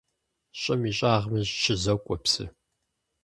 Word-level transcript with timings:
ЩӀым 0.59 0.81
и 0.89 0.91
щӀагъми 0.97 1.41
щызокӀуэ 1.59 2.15
псы. 2.23 2.45